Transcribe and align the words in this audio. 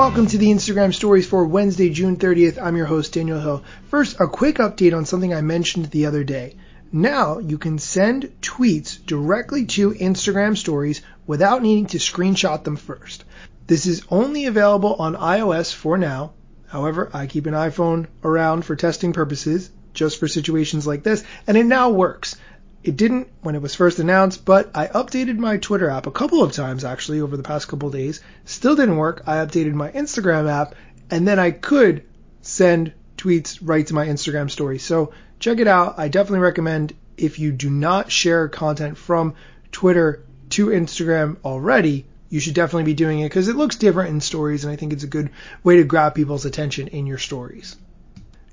Welcome 0.00 0.28
to 0.28 0.38
the 0.38 0.48
Instagram 0.48 0.94
stories 0.94 1.26
for 1.26 1.44
Wednesday, 1.44 1.90
June 1.90 2.16
30th. 2.16 2.58
I'm 2.58 2.74
your 2.74 2.86
host, 2.86 3.12
Daniel 3.12 3.38
Hill. 3.38 3.64
First, 3.90 4.18
a 4.18 4.26
quick 4.26 4.56
update 4.56 4.96
on 4.96 5.04
something 5.04 5.34
I 5.34 5.42
mentioned 5.42 5.90
the 5.90 6.06
other 6.06 6.24
day. 6.24 6.56
Now 6.90 7.38
you 7.38 7.58
can 7.58 7.78
send 7.78 8.32
tweets 8.40 9.04
directly 9.04 9.66
to 9.66 9.90
Instagram 9.90 10.56
stories 10.56 11.02
without 11.26 11.60
needing 11.60 11.84
to 11.88 11.98
screenshot 11.98 12.64
them 12.64 12.76
first. 12.76 13.26
This 13.66 13.84
is 13.84 14.02
only 14.08 14.46
available 14.46 14.94
on 14.94 15.16
iOS 15.16 15.74
for 15.74 15.98
now. 15.98 16.32
However, 16.68 17.10
I 17.12 17.26
keep 17.26 17.44
an 17.44 17.52
iPhone 17.52 18.06
around 18.24 18.64
for 18.64 18.76
testing 18.76 19.12
purposes, 19.12 19.68
just 19.92 20.18
for 20.18 20.28
situations 20.28 20.86
like 20.86 21.02
this, 21.02 21.22
and 21.46 21.58
it 21.58 21.66
now 21.66 21.90
works. 21.90 22.36
It 22.82 22.96
didn't 22.96 23.28
when 23.42 23.54
it 23.54 23.62
was 23.62 23.74
first 23.74 23.98
announced, 23.98 24.44
but 24.44 24.70
I 24.74 24.86
updated 24.86 25.36
my 25.36 25.58
Twitter 25.58 25.90
app 25.90 26.06
a 26.06 26.10
couple 26.10 26.42
of 26.42 26.52
times 26.52 26.84
actually 26.84 27.20
over 27.20 27.36
the 27.36 27.42
past 27.42 27.68
couple 27.68 27.90
days. 27.90 28.20
Still 28.44 28.74
didn't 28.74 28.96
work. 28.96 29.22
I 29.26 29.36
updated 29.36 29.74
my 29.74 29.90
Instagram 29.90 30.50
app, 30.50 30.74
and 31.10 31.28
then 31.28 31.38
I 31.38 31.50
could 31.50 32.04
send 32.40 32.92
tweets 33.18 33.58
right 33.60 33.86
to 33.86 33.94
my 33.94 34.06
Instagram 34.06 34.50
story. 34.50 34.78
So 34.78 35.12
check 35.38 35.58
it 35.58 35.68
out. 35.68 35.98
I 35.98 36.08
definitely 36.08 36.40
recommend 36.40 36.94
if 37.18 37.38
you 37.38 37.52
do 37.52 37.68
not 37.68 38.10
share 38.10 38.48
content 38.48 38.96
from 38.96 39.34
Twitter 39.72 40.24
to 40.50 40.66
Instagram 40.66 41.36
already, 41.44 42.06
you 42.28 42.40
should 42.40 42.54
definitely 42.54 42.84
be 42.84 42.94
doing 42.94 43.20
it 43.20 43.28
because 43.28 43.48
it 43.48 43.56
looks 43.56 43.76
different 43.76 44.10
in 44.10 44.20
stories, 44.20 44.64
and 44.64 44.72
I 44.72 44.76
think 44.76 44.92
it's 44.92 45.04
a 45.04 45.08
good 45.08 45.30
way 45.62 45.76
to 45.76 45.84
grab 45.84 46.14
people's 46.14 46.44
attention 46.46 46.88
in 46.88 47.06
your 47.06 47.18
stories. 47.18 47.76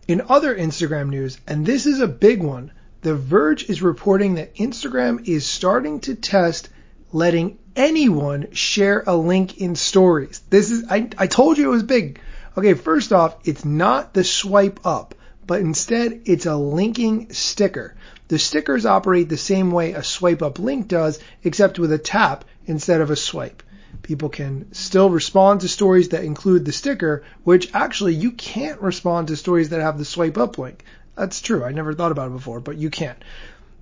In 0.07 0.21
other 0.29 0.55
Instagram 0.55 1.09
news, 1.09 1.39
and 1.47 1.65
this 1.65 1.85
is 1.85 1.99
a 1.99 2.07
big 2.07 2.41
one, 2.41 2.71
the 3.01 3.15
Verge 3.15 3.69
is 3.69 3.81
reporting 3.81 4.35
that 4.35 4.55
Instagram 4.55 5.27
is 5.27 5.45
starting 5.45 5.99
to 6.01 6.15
test 6.15 6.69
letting 7.11 7.57
anyone 7.75 8.51
share 8.51 9.03
a 9.05 9.15
link 9.15 9.59
in 9.59 9.75
stories. 9.75 10.41
This 10.49 10.71
is, 10.71 10.85
I, 10.89 11.09
I 11.17 11.27
told 11.27 11.57
you 11.57 11.65
it 11.65 11.71
was 11.71 11.83
big. 11.83 12.19
Okay, 12.57 12.73
first 12.73 13.13
off, 13.13 13.37
it's 13.45 13.63
not 13.63 14.13
the 14.13 14.23
swipe 14.23 14.79
up, 14.85 15.13
but 15.45 15.61
instead 15.61 16.21
it's 16.25 16.47
a 16.47 16.55
linking 16.55 17.31
sticker. 17.33 17.95
The 18.29 18.39
stickers 18.39 18.85
operate 18.85 19.29
the 19.29 19.37
same 19.37 19.71
way 19.71 19.93
a 19.93 20.03
swipe 20.03 20.41
up 20.41 20.59
link 20.59 20.87
does, 20.87 21.19
except 21.43 21.79
with 21.79 21.91
a 21.91 21.97
tap 21.97 22.45
instead 22.65 22.99
of 22.99 23.11
a 23.11 23.15
swipe. 23.15 23.63
People 24.01 24.29
can 24.29 24.73
still 24.73 25.09
respond 25.09 25.61
to 25.61 25.67
stories 25.67 26.09
that 26.09 26.23
include 26.23 26.65
the 26.65 26.71
sticker, 26.71 27.23
which 27.43 27.73
actually 27.73 28.15
you 28.15 28.31
can't 28.31 28.81
respond 28.81 29.27
to 29.27 29.35
stories 29.35 29.69
that 29.69 29.81
have 29.81 29.97
the 29.97 30.05
swipe 30.05 30.37
up 30.37 30.57
link. 30.57 30.83
That's 31.17 31.41
true. 31.41 31.63
I 31.63 31.71
never 31.71 31.93
thought 31.93 32.11
about 32.11 32.27
it 32.27 32.33
before, 32.33 32.59
but 32.59 32.77
you 32.77 32.89
can't. 32.89 33.21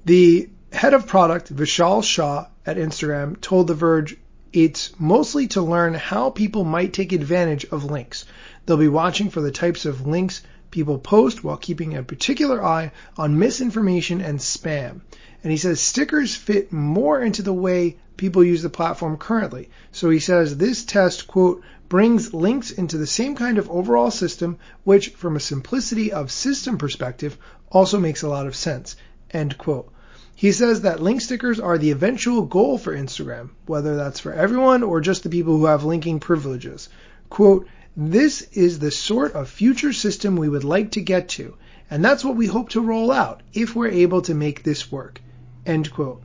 The 0.06 0.50
head 0.72 0.94
of 0.94 1.06
product, 1.06 1.54
Vishal 1.54 2.04
Shah 2.04 2.48
at 2.66 2.78
Instagram, 2.78 3.40
told 3.42 3.68
The 3.68 3.74
Verge 3.74 4.18
it's 4.54 4.98
mostly 4.98 5.48
to 5.50 5.62
learn 5.62 5.94
how 5.94 6.30
people 6.30 6.64
might 6.64 6.94
take 6.94 7.12
advantage 7.12 7.66
of 7.66 7.84
links. 7.84 8.24
They'll 8.66 8.78
be 8.78 8.88
watching 8.88 9.30
for 9.30 9.42
the 9.42 9.52
types 9.52 9.86
of 9.86 10.08
links 10.08 10.42
people 10.76 11.00
post 11.00 11.42
while 11.42 11.56
keeping 11.56 11.96
a 11.96 12.04
particular 12.04 12.62
eye 12.62 12.92
on 13.16 13.40
misinformation 13.40 14.20
and 14.20 14.40
spam. 14.40 15.00
And 15.42 15.50
he 15.50 15.56
says 15.56 15.80
stickers 15.80 16.36
fit 16.36 16.74
more 16.74 17.22
into 17.22 17.42
the 17.42 17.54
way 17.54 17.96
people 18.18 18.44
use 18.44 18.62
the 18.62 18.70
platform 18.70 19.16
currently. 19.16 19.70
So 19.94 20.10
he 20.10 20.20
says 20.20 20.58
this 20.58 20.84
test, 20.84 21.28
quote, 21.28 21.64
brings 21.88 22.34
links 22.34 22.72
into 22.72 22.98
the 22.98 23.08
same 23.08 23.36
kind 23.36 23.58
of 23.58 23.72
overall 23.72 24.12
system, 24.12 24.58
which, 24.84 25.12
from 25.12 25.38
a 25.38 25.40
simplicity 25.40 26.12
of 26.12 26.30
system 26.30 26.78
perspective, 26.78 27.38
also 27.72 27.98
makes 27.98 28.22
a 28.22 28.28
lot 28.28 28.46
of 28.46 28.54
sense. 28.54 28.98
End 29.32 29.58
quote. 29.58 29.90
He 30.36 30.52
says 30.52 30.82
that 30.82 31.02
link 31.02 31.22
stickers 31.22 31.58
are 31.58 31.78
the 31.78 31.92
eventual 31.92 32.42
goal 32.42 32.78
for 32.78 32.94
Instagram, 32.94 33.52
whether 33.66 33.96
that's 33.96 34.20
for 34.20 34.34
everyone 34.34 34.84
or 34.84 35.00
just 35.00 35.24
the 35.24 35.30
people 35.30 35.58
who 35.58 35.68
have 35.68 35.86
linking 35.86 36.20
privileges. 36.20 36.90
Quote, 37.30 37.66
this 37.98 38.42
is 38.54 38.80
the 38.80 38.92
sort 38.92 39.34
of 39.34 39.50
future 39.50 39.94
system 39.94 40.36
we 40.36 40.50
would 40.50 40.64
like 40.64 40.92
to 40.92 41.02
get 41.02 41.30
to, 41.30 41.56
and 41.90 42.04
that's 42.04 42.26
what 42.26 42.36
we 42.36 42.48
hope 42.48 42.70
to 42.70 42.82
roll 42.82 43.12
out 43.12 43.42
if 43.54 43.76
we're 43.76 43.88
able 43.88 44.22
to 44.24 44.34
make 44.34 44.64
this 44.64 44.92
work. 44.92 45.22
End 45.66 45.92
quote. 45.94 46.22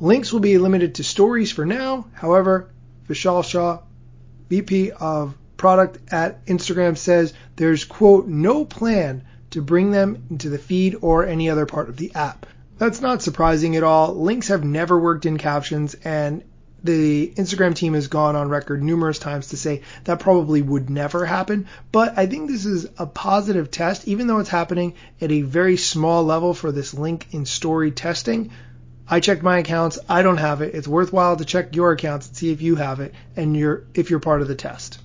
Links 0.00 0.32
will 0.32 0.40
be 0.40 0.58
limited 0.58 0.96
to 0.96 1.04
stories 1.04 1.50
for 1.50 1.64
now. 1.64 2.06
However, 2.12 2.68
Vishal 3.08 3.42
Shah 3.42 3.80
VP 4.48 4.92
of 4.92 5.34
product 5.56 5.98
at 6.12 6.44
Instagram 6.46 6.96
says 6.96 7.32
there's 7.56 7.84
quote 7.84 8.28
no 8.28 8.64
plan 8.64 9.24
to 9.50 9.62
bring 9.62 9.90
them 9.90 10.22
into 10.30 10.50
the 10.50 10.58
feed 10.58 10.96
or 11.00 11.24
any 11.24 11.50
other 11.50 11.66
part 11.66 11.88
of 11.88 11.96
the 11.96 12.14
app. 12.14 12.46
That's 12.76 13.00
not 13.00 13.22
surprising 13.22 13.76
at 13.76 13.82
all. 13.82 14.14
Links 14.14 14.48
have 14.48 14.62
never 14.62 14.98
worked 14.98 15.26
in 15.26 15.38
captions 15.38 15.94
and 16.04 16.44
the 16.82 17.32
Instagram 17.36 17.74
team 17.74 17.94
has 17.94 18.08
gone 18.08 18.36
on 18.36 18.48
record 18.48 18.82
numerous 18.82 19.18
times 19.18 19.48
to 19.48 19.56
say 19.56 19.82
that 20.04 20.20
probably 20.20 20.62
would 20.62 20.90
never 20.90 21.24
happen. 21.24 21.66
But 21.90 22.16
I 22.16 22.26
think 22.26 22.48
this 22.48 22.64
is 22.64 22.86
a 22.98 23.06
positive 23.06 23.70
test, 23.70 24.06
even 24.06 24.26
though 24.26 24.38
it's 24.38 24.48
happening 24.48 24.94
at 25.20 25.32
a 25.32 25.42
very 25.42 25.76
small 25.76 26.24
level 26.24 26.54
for 26.54 26.70
this 26.70 26.94
link 26.94 27.28
in 27.32 27.46
story 27.46 27.90
testing. 27.90 28.50
I 29.10 29.20
checked 29.20 29.42
my 29.42 29.58
accounts. 29.58 29.98
I 30.08 30.22
don't 30.22 30.36
have 30.36 30.60
it. 30.60 30.74
It's 30.74 30.86
worthwhile 30.86 31.36
to 31.36 31.44
check 31.44 31.74
your 31.74 31.92
accounts 31.92 32.28
and 32.28 32.36
see 32.36 32.52
if 32.52 32.62
you 32.62 32.76
have 32.76 33.00
it 33.00 33.14
and 33.36 33.56
you're 33.56 33.84
if 33.94 34.10
you're 34.10 34.20
part 34.20 34.42
of 34.42 34.48
the 34.48 34.54
test. 34.54 35.00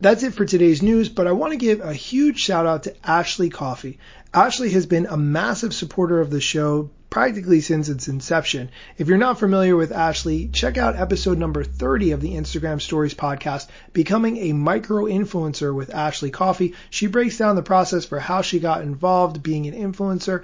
That's 0.00 0.22
it 0.22 0.34
for 0.34 0.44
today's 0.44 0.82
news, 0.82 1.08
but 1.08 1.26
I 1.26 1.32
want 1.32 1.52
to 1.52 1.58
give 1.58 1.80
a 1.80 1.94
huge 1.94 2.38
shout 2.38 2.66
out 2.66 2.84
to 2.84 2.94
Ashley 3.04 3.48
Coffee. 3.48 3.98
Ashley 4.32 4.70
has 4.70 4.86
been 4.86 5.06
a 5.06 5.16
massive 5.16 5.72
supporter 5.72 6.20
of 6.20 6.30
the 6.30 6.40
show 6.40 6.90
practically 7.14 7.60
since 7.60 7.88
its 7.88 8.08
inception. 8.08 8.68
If 8.98 9.06
you're 9.06 9.18
not 9.18 9.38
familiar 9.38 9.76
with 9.76 9.92
Ashley, 9.92 10.48
check 10.48 10.76
out 10.76 10.96
episode 10.96 11.38
number 11.38 11.62
30 11.62 12.10
of 12.10 12.20
the 12.20 12.32
Instagram 12.32 12.82
Stories 12.82 13.14
podcast, 13.14 13.68
Becoming 13.92 14.36
a 14.38 14.52
Micro 14.52 15.04
Influencer 15.04 15.72
with 15.72 15.94
Ashley 15.94 16.32
Coffee. 16.32 16.74
She 16.90 17.06
breaks 17.06 17.38
down 17.38 17.54
the 17.54 17.62
process 17.62 18.04
for 18.04 18.18
how 18.18 18.42
she 18.42 18.58
got 18.58 18.82
involved 18.82 19.44
being 19.44 19.68
an 19.68 19.92
influencer. 19.92 20.42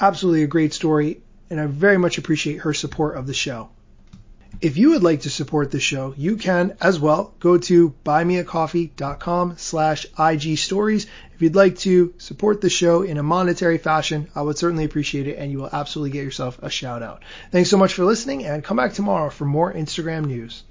Absolutely 0.00 0.42
a 0.42 0.48
great 0.48 0.74
story 0.74 1.22
and 1.48 1.60
I 1.60 1.66
very 1.66 1.96
much 1.96 2.18
appreciate 2.18 2.62
her 2.62 2.74
support 2.74 3.16
of 3.16 3.28
the 3.28 3.32
show. 3.32 3.70
If 4.62 4.76
you 4.76 4.90
would 4.90 5.02
like 5.02 5.22
to 5.22 5.30
support 5.30 5.70
the 5.70 5.80
show, 5.80 6.12
you 6.18 6.36
can 6.36 6.76
as 6.82 7.00
well 7.00 7.32
go 7.40 7.56
to 7.56 7.94
buymeacoffee.com 8.04 9.54
slash 9.56 10.06
IG 10.18 10.58
stories. 10.58 11.06
If 11.34 11.40
you'd 11.40 11.54
like 11.54 11.78
to 11.78 12.12
support 12.18 12.60
the 12.60 12.68
show 12.68 13.00
in 13.00 13.16
a 13.16 13.22
monetary 13.22 13.78
fashion, 13.78 14.28
I 14.34 14.42
would 14.42 14.58
certainly 14.58 14.84
appreciate 14.84 15.26
it 15.28 15.38
and 15.38 15.50
you 15.50 15.60
will 15.60 15.70
absolutely 15.72 16.10
get 16.10 16.24
yourself 16.24 16.58
a 16.62 16.68
shout 16.68 17.02
out. 17.02 17.22
Thanks 17.50 17.70
so 17.70 17.78
much 17.78 17.94
for 17.94 18.04
listening 18.04 18.44
and 18.44 18.62
come 18.62 18.76
back 18.76 18.92
tomorrow 18.92 19.30
for 19.30 19.46
more 19.46 19.72
Instagram 19.72 20.26
news. 20.26 20.62